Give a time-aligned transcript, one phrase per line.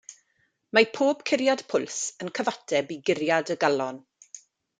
[0.77, 4.03] Mae pob curiad pwls yn cyfateb i guriad y galon.